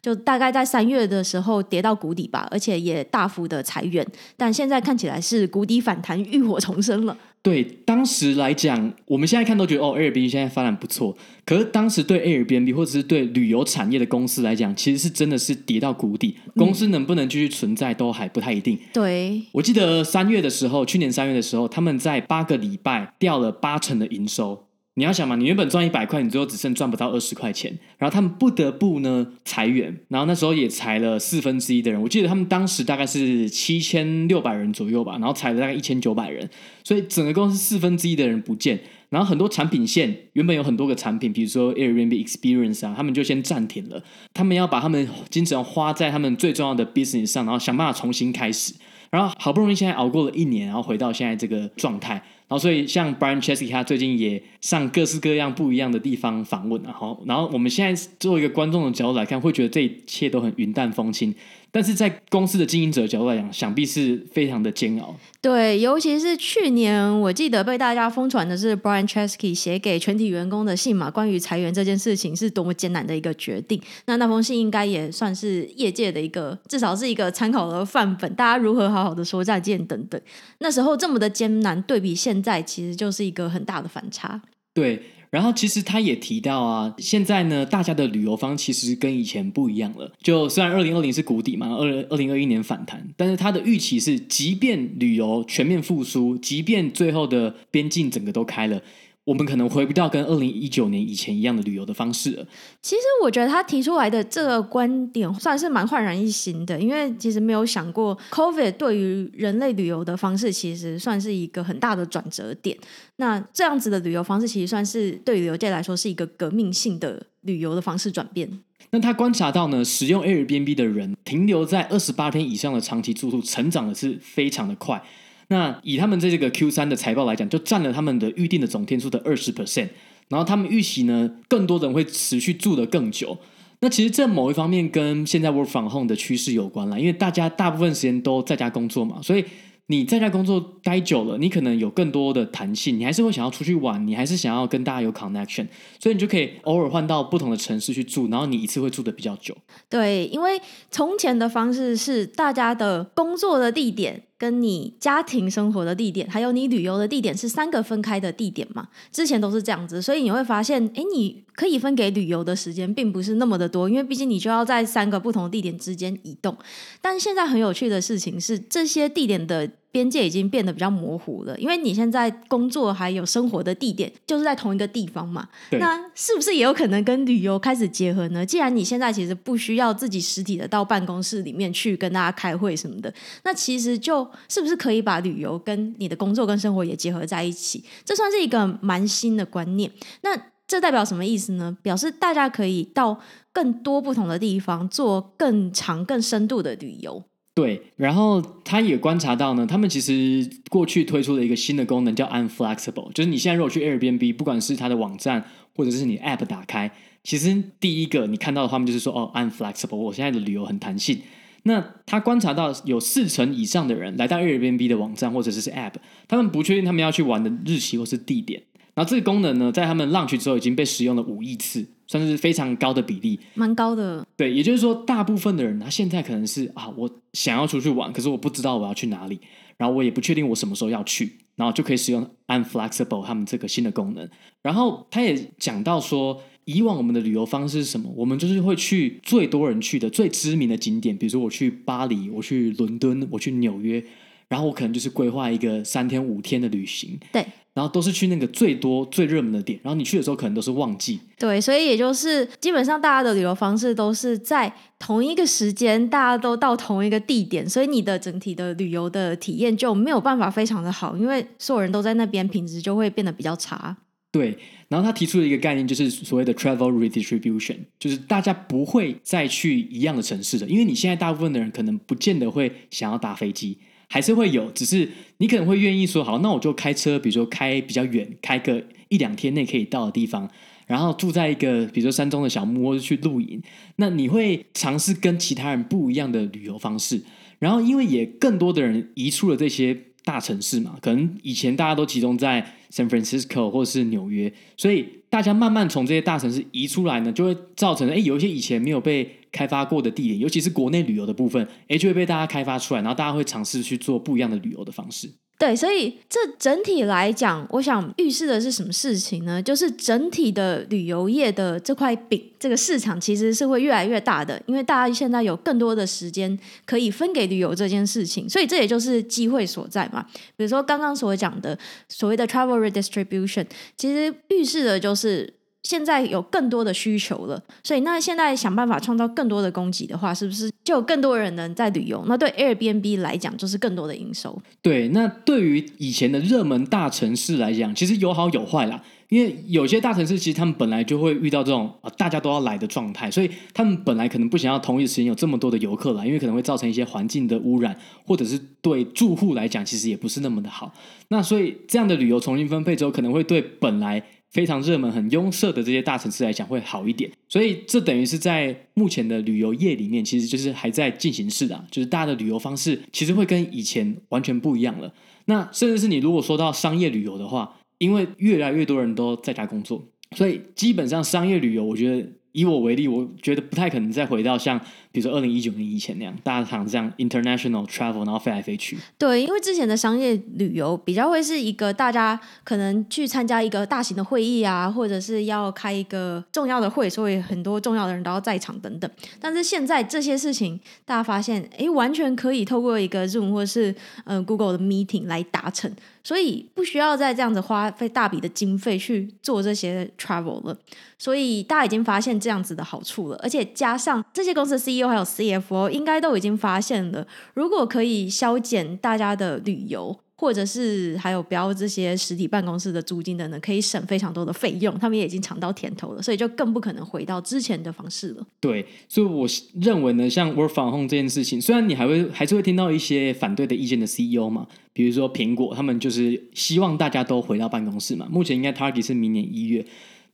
[0.00, 4.06] 就大概在三月的时候跌到谷底吧，而且也大幅的裁员，
[4.36, 7.16] 但现在看起来是谷底反弹，浴火重生了。
[7.48, 11.16] 对，当时来讲，我们现在看都觉得哦，Airbnb 现在发展不错。
[11.46, 18.76] 可是当时对 Airbnb 或者是对旅游产业的公司来讲，其实是真的是跌到谷底，公司能不能继续存在都还不太一定。
[18.76, 24.64] 嗯、对，我记得三月的时候，去年三月的时候，他们在八个礼拜掉了八成的营收。
[24.98, 32.02] 你要想嘛，你原本赚一百块，你最后只剩赚不到二十块钱，然后他们不得不呢裁员，然后那时候也裁了四分之一的人。
[32.02, 36.50] 我记得他们当时大概是七千六百人左右吧，然后裁了大概一千九百人，
[36.82, 44.02] 所以整个公司四分之一的人不见，然后很多产品线原本有很多个产品，比如说 Airbnb Experience 啊，他们就先暂停了，
[44.34, 48.74] 他们要把他们精神花在他们最重要的 business 上，然后想办法重新开始，
[49.10, 52.20] 然后好不容易现在熬过了一年，然后回到现在这个状态。
[52.48, 61.34] 然后，所以像 Brian Chesky 他最近也上各式各样不一样的地方访问，然后，然后我们现在作为一个观众的角度来看，会觉得这一切都很云淡风轻。
[61.70, 65.14] 但是在公司的经营者角度来讲，想必是非常的煎熬。
[65.42, 73.78] 对，尤其是去年，我记得被大家疯传的是 Brian Chesky 写给全体员工的信嘛，关于裁员这件事情是多么艰难的一个决定。
[74.06, 80.18] 那那封信应该也算是业界的一个，至少是一个参考的范本，大家如何好好的说再见等等。
[80.60, 84.40] 那时候这么的艰难，对比现在，其实就是一个很大的反差。
[84.74, 85.02] 对。
[85.30, 90.10] 然后其实他也提到啊，现在呢，大家的旅游方其实跟以前不一样了。
[90.22, 98.80] 就虽然二零二零是谷底嘛，二二零二一年反弹，但是他的预期是，即便旅游全面复苏，即便最后的边境整个都开了。
[99.28, 102.46] 我们可能回不到跟二零一九年以前一样的旅游的方式了。
[102.80, 112.74] 其实我觉得他提出来的这个观点算是蛮焕然一新的，因为其实没有想过 COVID 对于人类旅游的方式其实算是一个很大的转折点。
[113.16, 118.48] 那这样子的旅游方式其实算是对旅游界来说是一个革命性的旅游的方式转变。
[118.92, 125.02] 那他观察到呢，使用 Airbnb 的人停留在二十八天以上的长期住宿成长的是非常的快。
[125.48, 129.88] 那以他们这个 Q 三的财报来讲，就占了他们的预定的总天数的二十 percent，
[130.28, 133.36] 然后他们预期呢，更多人会持续住得更久。
[133.80, 139.44] 那其实这某一方面跟现在 Work from Home 的趋势有关啦，因为大家大部分时间都在家工作嘛，所以。
[139.90, 145.66] 你在家工作待久了，你可能有更多的弹性，你还是会想要出去玩，你还是想要跟大家有 connection，
[145.98, 149.56] 所以你就可以偶尔换到不同的城市去住，然后你一次会住得比较久。
[149.88, 166.56] 对，因为从前的方式是大家的工作的地点跟你家庭生活的地点，还有你旅游的地点是三个分开的地点嘛，之前都是这样子，所以你会发现，诶，你可以分给旅游的时间并不是那么的多，因为毕竟你就要在三个不同地点之间移动。
[167.00, 175.48] 但现在很有趣的事情是，这些地点的边界已经变得比较模糊了，因为你现在工作还有生活的地点就是在同一个地方嘛。
[175.72, 178.46] 那是不是也有可能跟旅游开始结合呢？
[178.46, 187.84] 既然你现在其实不需要自己实体的到办公室里面去跟大家开会什么的，那其实就是不是可以把旅游跟你的工作跟生活也结合在一起？
[188.04, 189.90] 这算是一个蛮新的观念。
[190.20, 191.76] 那这代表什么意思呢？
[191.82, 193.18] 表示大家可以到
[193.52, 197.24] 更多不同的地方做更长、更深度的旅游。
[197.58, 205.44] 对，然后他也观察到呢，他们其实过去推出了一个新的功能叫 Unflexible，就是你现在如果去 Airbnb，不管是它的网站
[205.74, 206.92] 或者是你 App 打开，
[207.24, 211.20] 其实第一个你看到的画面就是说哦，Unflexible，我现在的旅游很弹性。
[211.64, 215.94] 那他观察到有四成以上的人来到 Airbnb 的网站或者是 App，
[216.28, 218.62] 他们不确定他们要去玩的日期或是地点，
[218.98, 224.26] 然后这个功能呢，在他们 launch 之后已经被使用了五亿次，算是非常高的比例，蛮高的。
[224.36, 229.38] 对，也就是说，大部分的人他现在可能是啊，我想要出去玩，可是我不知道我要去哪里，
[229.76, 234.28] 然后我也不确定我什么时候要去，然后就可以使用 unflexible 他们这个新的功能。
[234.62, 238.12] 然后他也讲到说，以往我们的旅游方式是什么？
[238.16, 244.02] 我们就是会去最多人去的、最知名的景点，比如说我去巴黎，我去伦敦，我去纽约。
[244.48, 247.44] 然后我可能就是规划一个三天五天的旅行，对，
[247.78, 263.96] 然后都是去那个最多最热门的点，然后你去的时候可能都是旺季，对，所以也就是基本上大家的旅游方式都是在同一个时间，大家都到同一个地点，所以你的整体的旅游的体验就没有办法非常的好，因为所有人都在那边，品质就会变得比较差。
[264.32, 273.78] 对，然后他提出了一个概念，就是所谓的 travel redistribution，就是大家不会再去一样的城市的，因为你现在大部分的人可能不见得会想要搭飞机。
[274.08, 280.50] 还是会有，只是你可能会愿意说好，那我就开车，比如说开比较远，开个一两天内可以到的地方，
[280.86, 283.62] 然后住在一个比如说山中的小木屋，去露营。
[283.96, 287.22] 那你会尝试跟其他人不一样的旅游方式，
[287.58, 299.34] 然后因为也更多的人移出了这些大城市嘛，可能以前大家都集中在 San Francisco 或是纽约，所以大家慢慢从这些大城市移出来呢，就会造成哎有一些以前没有被。
[299.50, 305.26] 开发过的地点，尤其是国内旅游的部分，哎，就会被大家开发出来，然后大家会尝试去做不一样的旅游的方式。
[305.58, 309.60] 对，所以这整体来讲，我想预示的是什么事情呢？
[309.60, 320.24] 就是整体的旅游业的这块饼，这个市场其实是会越来越大的，因为大家现在有更多的时间可以分给旅游这件事情，所以这也就是机会所在嘛。
[320.56, 321.76] 比如说刚刚所讲的
[322.08, 323.66] 所谓的 travel redistribution，
[323.96, 325.57] 其实预示的就是。
[325.88, 332.22] 现在有更多的需求了，所以那现在想办法创造更多的供给的话，是不是就有更多人能在旅游？
[332.28, 334.60] 那对 Airbnb 来讲，就是更多的营收。
[334.82, 339.02] 对，那对于以前的热门大城市来讲，其实有好有坏啦。
[339.30, 347.96] 因为有些大城市其实他们本来就会遇到这种啊大家都要来的状态，所以他们本来可能不想要同一时间有这么多的游客来，因为可能会造成一些环境的污染，
[348.26, 350.92] 或者是对住户来讲其实也不是那么的好。
[351.28, 354.22] 那所以这样的旅游重新分配之后，可能会对本来。
[354.50, 365.12] 非常热门、很拥塞的这些大城市来讲会好一点，所以这等于是在目前的旅游业里面，其实就是还在进行式的，就是大家的旅游方式其实会跟以前完全不一样了。
[365.46, 370.06] 那甚至是你如果说到商业旅游的话，因为越来越多人都在家工作，
[370.36, 372.28] 所以基本上商业旅游，我觉得。
[372.52, 378.98] 以我为例，我觉得不太可能再回到像比如说二零一九年以前那样，大家常这样 international travel，然后飞来飞去。
[379.16, 389.10] 对，因为之前的商业旅游比较会是一个大家可能去参加一个大型的会议啊，或者是要开一个重要的会，所以很多重要的人都要在场等等。
[389.40, 393.94] 但是现在这些事情，大家发现，哎，完全可以透过一个 Zoom 或是
[394.24, 395.90] 呃 Google 的 Meeting 来达成。
[396.24, 400.76] 所以不需要再这样子花费大笔的经费去做这些 travel 了，
[401.16, 410.18] 所以大家已经发现这样子的好处了，而且加上这些公司的还有 CFO 应该都已经发现了，如果可以削减大家的旅游。
[410.40, 418.46] 或者是还有不要这些实体办公室的租金等等，可以省非常多的费用，他们也已经尝到甜头了，所以就更不可能回到之前的方式了。
[418.60, 419.48] 对，所以我
[419.80, 428.28] 认为呢，像 work from home 这件事情，虽然你还会还是会听到一些反对的意见的 CEO 嘛，比如说苹果，他们就是希望大家都回到办公室嘛。
[428.30, 429.84] 目前应该 target 是明年一月，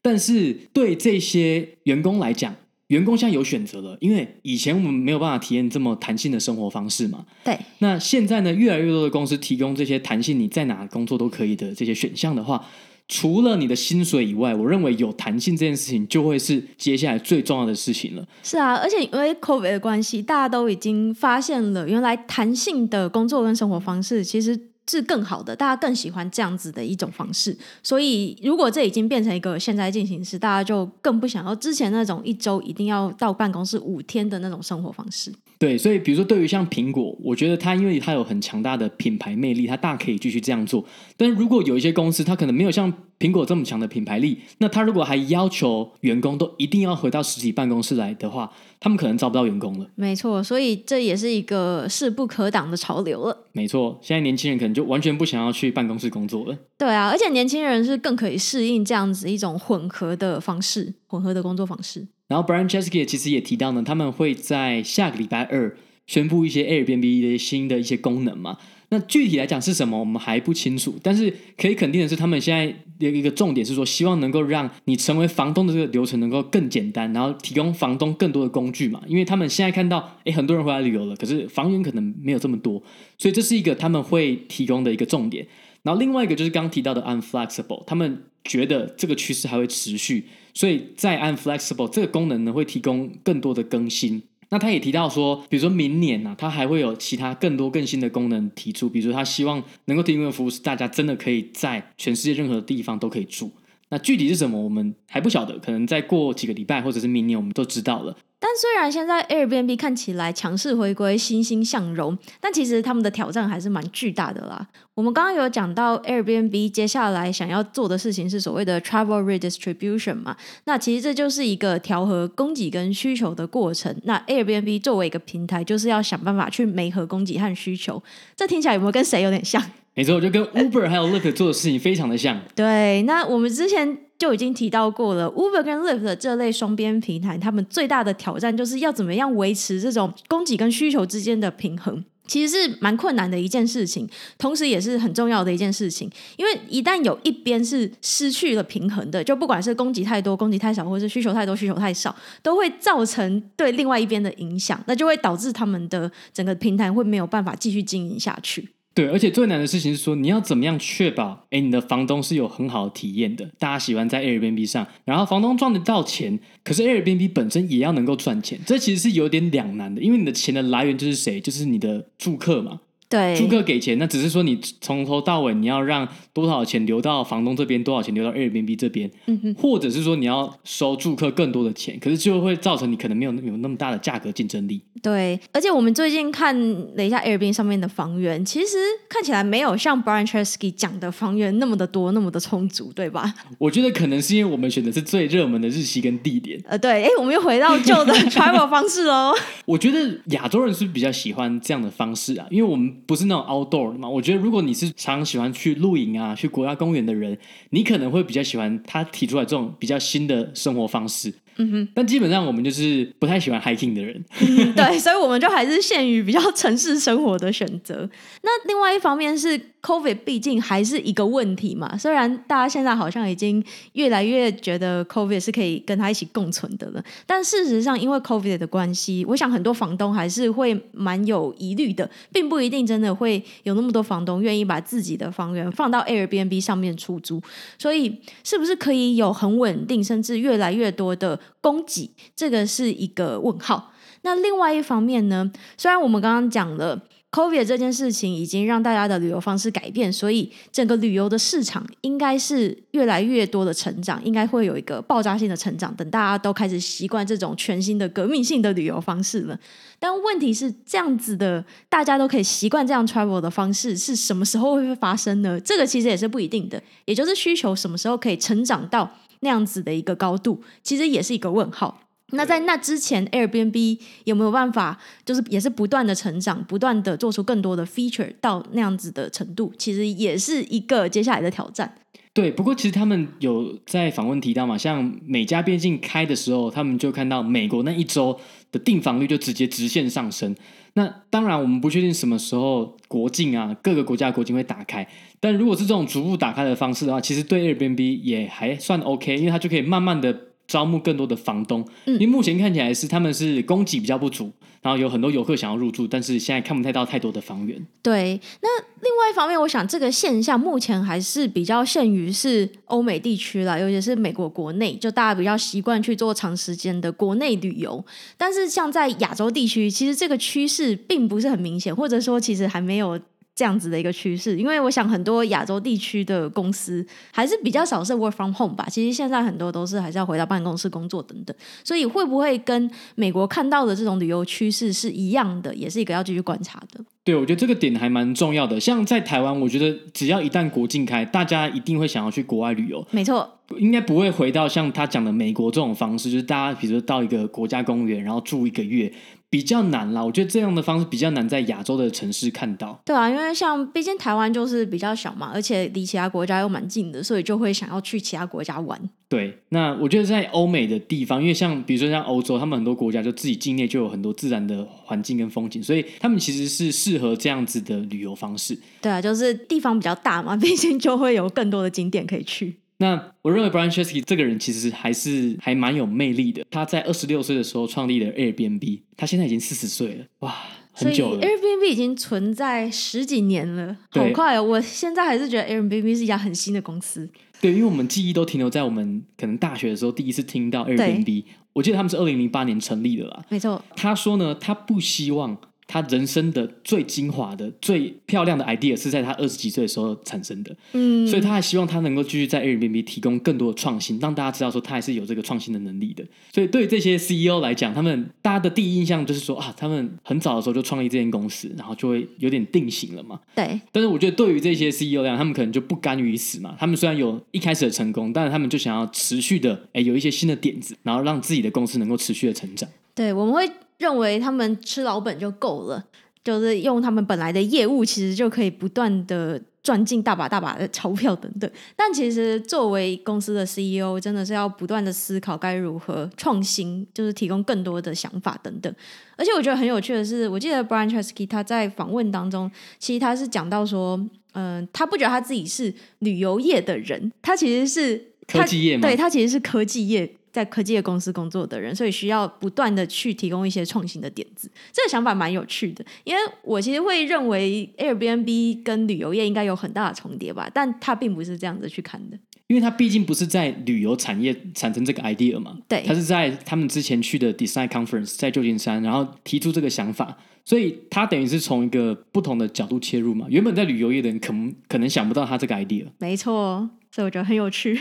[0.03, 2.55] 但是对这些员工来讲。
[2.88, 7.25] 员工现在有选择了，因为以前我们没有办法体验这么弹性的生活方式嘛。
[7.42, 7.59] 对。
[7.79, 12.64] 那现在呢，越来越多的公司提供这些弹性，你在哪工作都可以的这些选项的话，
[13.09, 18.29] 除了你的薪水以外，我认为有弹性这件事情就会是接下来最重要的事情了。
[18.42, 24.73] 是啊，而且因为 COVID 的关系，大家都已经发现了，原来弹性的工作跟生活方式其实。
[24.88, 27.57] 是更好的，大家更喜欢这样子的一种方式。
[27.83, 35.33] 所以，如果这已经变成一个现在进行时，大家就更不想要之前那种一周一定要到办公室五天的那种生活方式。
[35.64, 40.85] 对，所以比如说，对于像苹果，我觉得它因为它有很强大的品牌魅力，它大可以继续这样做。
[41.16, 49.87] 但如果有一些公司，它可能没有像苹果这么强的品牌力，那它如果还要求员工都一定要回到实体办公室来的话，他们可能招不到员工了。
[49.94, 53.46] 没错，所以这也是一个势不可挡的潮流了。
[53.53, 56.55] 没错，现在年轻人可能就完全不想要去办公室工作了。
[56.77, 62.07] 对啊，而且年轻人是更可以适应这样子一种混合的方式，混合的工作方式。
[62.28, 68.56] 然后 Brian Chesky 其实也提到呢，他们会在下个礼拜二宣布一些 Airbnb 的新的一些功能嘛。
[68.90, 70.94] 那具体来讲是什么，我们还不清楚。
[71.02, 79.02] 但是可以肯定的是，他们现在有一个重点是说，希望能够让你成为房东的这个流程能够更简单，然后提供房东更多的工具嘛。
[79.08, 82.80] 因为他们现在看到，诶，很多人回来旅游了，可是房源可能没有这么多，
[83.18, 85.46] 所以这是一个他们会提供的一个重点。
[85.82, 94.23] 然后另外一个就是刚刚提到的 unflexible，他们觉得这个趋势还会持续，所以在按 flexible 这个功能呢会提供更多的更新。
[94.50, 103.50] 那他也提到说，比如说明年呢、啊，他还会有其他更多更新的功能提出，比如说他希望能够提供的服务是大家真的可以在全世界任何地方都可以住。
[103.88, 108.17] 那具体是什么，我们还不晓得，可能再过几个礼拜或者是明年，我们都知道了。
[108.45, 114.69] 但虽然现在 Airbnb 看起来强势回归、欣欣向荣，但其实他们的挑战还是蛮巨大的啦。
[114.92, 123.99] 我们刚刚有讲到 Airbnb 接下来想要做的事情是所谓的 Travel Redistribution 嘛，那其实这就是一个调和供给跟需求的过程。
[124.03, 128.03] 那 Airbnb 作为一个平台，就是要想办法去媒合供给和需求。
[128.37, 129.63] 这听起来有没有跟谁有点像？
[129.95, 132.38] 没错，就跟 Uber 还有 Lyft 做的事情非常的像。
[132.55, 134.04] 对，那我们之前。
[134.19, 144.08] 就已经提到过了，Uber 跟 Lyft 这类双边平台，他们最大的挑战就是要怎么样维持这种供给跟需求之间的平衡，其实是蛮困难的一件事情，
[144.38, 146.10] 同时也是很重要的一件事情。
[146.37, 158.69] 因为一旦有一边是失去了平衡的，就不管是供给太多、供给太少，或是需求太多、需求太少，都会造成对另外一边的影响，那就会导致他们的整个平台会没有办法继续经营下去。
[158.95, 172.81] 对，而且最难的事情是说，你要怎么样确保，哎，你的房东是有很好的体验的，大家喜欢在 Airbnb 上，然后房东赚得到钱，可是 Airbnb 本身也要能够赚钱，这其实是有点两难的，因为你的钱的来源就是谁，就是你的住客嘛。
[173.15, 184.81] 对，租客给钱，那只是说你从头到尾你要让多少钱流到房东这边，多少钱流到 Airbnb 这边，嗯哼，或者是说你要收住客更多的钱，可是就会造成你可能没有有那么大的价格竞争力。
[185.00, 186.58] 对，而且我们最近看
[186.96, 188.77] 了一下 Airbnb 上面的房源，其实
[189.08, 193.33] 看起来没有像 Brian Chesky 讲的房源那么的多，那么的充足，对吧？
[193.58, 196.60] 我觉得可能是因为我们选的是最热门的日期跟地点。
[196.67, 199.33] 呃，对，哎，我们又回到旧的 travel 方式喽。
[199.67, 202.92] 我觉得亚洲人是比较喜欢这样的方式啊，因为我们。
[203.07, 204.09] 不是那种 outdoor 的嘛？
[204.09, 207.37] 我觉得如果你是常喜欢去露营啊、去国家公园的人，
[207.71, 211.33] 你可能会比较喜欢他提出来这种比较新的生活方式。
[211.57, 218.09] 嗯哼，但基本上我们就是不太喜欢 hiking 的人，嗯，对，所以我们就还是限于比较城市生活的选择。
[218.42, 221.94] 那另外一方面是 COVID，毕竟还是一个问题嘛。
[221.98, 223.62] 虽然大家现在好像已经
[223.92, 237.42] 越来越觉得 COVID 是可以跟他一起共存的了，但事实上因为 COVID 的关系，我想很多房东还是会蛮有疑虑的，并不一定真的会有那么多房东愿意把自己的房源放到 Airbnb 上面出租。
[237.78, 243.90] 所以是不是可以有很稳定，甚至越来越多的供给这个是一个问号。
[244.22, 245.52] 那另外一方面呢？
[245.76, 246.98] 虽然我们刚刚讲了
[247.35, 255.92] COVID 这件事情已经让大家的旅游方式改变，所以整个旅游的市场应该是越来越多的成长，应该会有一个爆炸性的成长。
[255.96, 259.58] 等大家都开始习惯这种全新的革命性的旅游方式了。
[259.98, 265.58] 但问题是，这样子的大家都可以习惯这样 travel 的方式，是什么时候会发生呢？
[265.58, 266.80] 这个其实也是不一定的。
[267.04, 269.10] 也就是需求什么时候可以成长到？
[269.40, 272.04] 那样子的一个高度，其实也是一个问号。
[272.35, 281.94] 那在那之前，Airbnb 有没有办法，就是也是不断的成长，不断的做出更多的 feature 到那样子的程度，其实也是一个接下来的挑战。
[282.32, 288.37] 对，不过其实他们有在访问提到嘛，像美加边境开的时候，他们就看到美国那一周
[288.72, 290.52] 的订房率就直接直线上升。
[290.94, 295.06] 那当然，我们不确定什么时候国境啊，各个国家的国境会打开。
[295.38, 300.37] 但如果是这种逐步打开的方式的话，其实对 Airbnb 也还算 OK，因为它就可以慢慢的
[300.67, 301.85] 招募更多的房东。
[302.06, 304.52] 因为目前看起来是他们是供给比较不足，
[304.83, 307.87] 然后有很多游客想要入住，但是现在看不太到太多的房源。
[308.02, 318.04] 对，那另外一方面，我想这个现象目前还是比较限于是欧美地区啦，尤其是美国国内，就大家比较习惯去做长时间的国内旅游。
[318.37, 323.21] 但是像在亚洲地区，其实这个趋势并不是很明显，或者说其实还没有。
[323.55, 328.87] 这样子的一个趋势，因为我想很多亚洲地区的公司还是比较少是 work from home 吧。
[328.90, 337.05] 其实现在很多都是还是要回到办公室工作等等，所以会不会跟美国看到的这种旅游趋势是一样的，也是一个要继续观察的。
[337.23, 338.79] 对，我觉得这个点还蛮重要的。
[338.79, 343.07] 像在台湾，我觉得只要一旦国境开，大家一定会想要去国外旅游。
[343.13, 343.48] 没错，
[343.79, 349.11] 应该不会回到像他讲的美国这种方式，就是大家比如说到一个国家公园，然后住一个月。
[349.55, 353.00] 比较难啦，我觉得这样的方式比较难在亚洲的城市看到。
[353.05, 359.00] 对啊，因为像毕竟台湾就是比较小嘛，而且离其他国家又蛮近的，所以就会想要去其他国家玩。
[359.29, 368.77] 对，那我觉得在欧美的地方，因为像比如说像欧洲，他们很多国家就自己境内就有很多自然的环境跟风景，所以他们其实是适合这样子的旅游方式。
[369.00, 372.75] 对啊，就是地方比较大嘛， 毕竟就会有更多的景点可以去。
[372.99, 376.65] 那我认为 Brian Chesky 这个人其实还是还蛮有魅力的。
[376.71, 380.55] 他在二十六岁的时候创立了 Airbnb，他现在已经四十岁了，哇！
[380.97, 381.40] 很久了。
[381.40, 384.63] Airbnb 已经存在十几年了，好快哦！
[384.63, 387.29] 我现在还是觉得 Airbnb 是一家很新的公司。
[387.61, 393.45] 对，因为我们记忆都停留在我们可能大学的时候第一次听到 Airbnb，我记得他们是二零零八年成立的啦。
[393.49, 395.59] 没错，他说呢，他不希望。
[395.87, 406.24] 他人生的最精华的、最漂亮的 idea 是在他二十几岁的时候产生的，嗯，所以他还希望他能够继续在 Airbnb 提供更多的创新，让大家知道说他还是有这个创新的能力的。
[406.52, 413.38] 所以对于这些 CEO 来讲，他们大家的第一印象就是说啊，他们很早的时候就创立这间公司，然后就会有点定型了嘛。
[413.54, 413.80] 对。
[413.92, 416.74] 但是我觉得对于这些 CEO 来讲，他们可能就不甘于此嘛。
[416.78, 422.88] 他们虽然有一开始的成功，但是他们就想要持续的哎有一些新的点子，然后让自己的公司能够持续的成长。
[423.14, 426.05] 对，我们会认为他们吃老本就够了。
[426.42, 431.71] 就是用他们本来的业务，其实就可以不断的赚进大把大把的钞票等等。
[431.97, 438.95] 但其实作为 公司的 CEO，真的是要不断的思考该如何创新，就是提供更多的想法等等。
[439.38, 444.15] 而且我觉得很有趣的是，我记得 Brian Chesky 他在访问当中，其实他是讲到说，
[444.53, 450.37] 嗯、呃，他不觉得他自己是旅游业的人，他其实是科技业嘛，对，他其实是科技业。
[450.55, 454.71] 在科技的公司工作的人，所以需要不断的去提供一些创新的点子。
[454.92, 462.38] 这个想法蛮有趣的，因为我其实会认为 Airbnb 跟旅游业应该有很大的重叠吧，但它并不是这样子去看的。
[462.69, 473.46] 因为它毕竟不是在旅游产业产生这个 idea 嘛，对，它是在他们之前去的 Design Conference 在旧金山，然后提出这个想法，所以他等于是从一个不同的角度切入嘛。
[473.50, 478.00] 原本在旅游业的人可能可能想不到他这个 idea，没错，所以我觉得很有趣。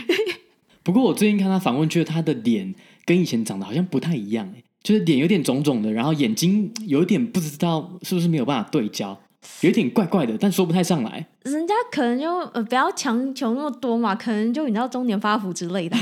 [0.84, 2.72] 不过我最近看他访问，觉得他的脸
[3.04, 9.18] 跟以前长得好像不太一样，就是脸有点肿肿的，然后眼睛有点不知道是不是没有办法对焦，
[9.62, 11.26] 有点怪怪的，但说不太上来。
[11.44, 15.96] 人家可能就呃不要强求那么多嘛，可能就你知道中年发福之类的，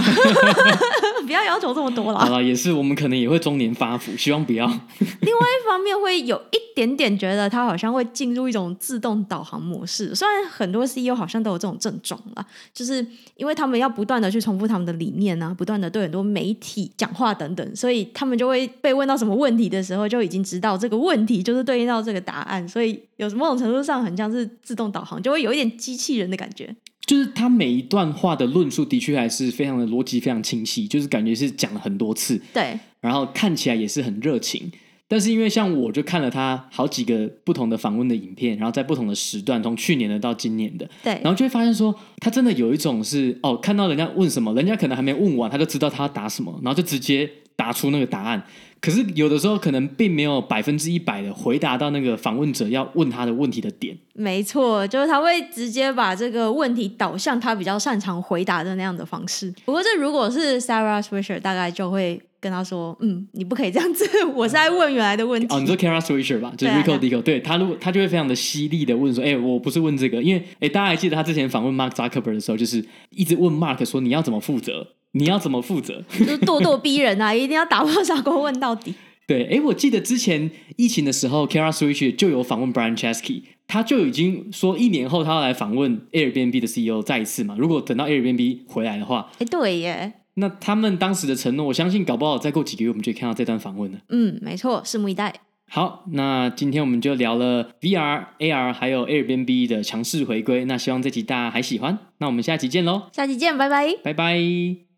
[1.26, 2.18] 不要要求这么多了。
[2.20, 4.66] 好了，也是我们可能也会中年发福，希望不要。
[4.98, 25.31] 另外一方面会有一点点觉得他好像会进入一种自动导航模式，虽然很多 CEO 好像都有这种症状啦，就是因为他们要不断的去重复他们的理念啊，不断的对很多媒体讲话等等，所以他们就会被问到什么问题的时候，就已经知道这个问题就是对应到这个答案，所以有某种程度上很像是自动导航就。
[25.32, 26.74] 会有一点机器人的感觉，
[27.06, 34.70] 就是他每一段话的论述的确还是非常的逻辑非常清晰，就是感觉是讲了很多次，对，然后看起来也是很热情。
[35.08, 48.42] 但是因为像我就看了他好几个不同的访问的影片，然后在不同的时段，从去年的到今年的，对，然后就会发现说，他真的有一种是哦，看到人家问什么，人家可能还没问完，他就知道他要答什么，然后就直接答出那个答案。
[48.82, 53.96] 可是有的时候可能并没有百分之一百的回答到那个访问者要问他的问题的点。
[54.12, 59.54] 没错，就是他会直接把这个问题导向他比较擅长回答的那样的方式。
[59.64, 78.92] 不过这如果是 Sarah Swisher，大概就会跟他说：“嗯，你不可以这样子， 我是在问原来的问题。”哦，你说 Kara Swisher 吧，就是 Recode Decode，对他如果他就会非常的犀利的问说：“哎、欸，我不是问这个，因为哎，大家还记得他之前访问 Mark Zuckerberg 的时候，就是一直问 Mark 说你要怎么负责，你要怎么负责，就是咄咄逼人啊， 一定要打破砂锅问到底。”
[79.24, 87.54] 对，哎，我记得之前疫情的时候，Kara Swisher 就有访问 Brian Chesky，他就已经说一年后他要来访问 Airbnb 的 CEO 再一次嘛。
[87.56, 90.12] 如果等到 Airbnb 回来的话，哎，对耶。
[90.34, 93.98] 那他们当时的承诺，我相信搞不好再过几个月，我们就可以看到这段访问了。
[94.08, 95.32] 嗯，没错，拭目以待。
[95.68, 100.66] 好，那今天我们就聊了 VR、AR 还有 Airbnb 的强势回归。
[100.66, 101.98] 那希望这集大家还喜欢。
[102.18, 103.08] 那我们下期见喽！
[103.12, 104.91] 下期见，拜拜，拜拜。